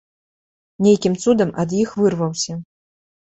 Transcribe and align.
Нейкім 0.85 1.13
цудам 1.25 1.51
ад 1.63 1.75
іх 1.81 1.93
вырваўся. 2.05 2.53